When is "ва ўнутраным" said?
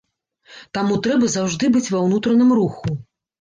1.97-2.57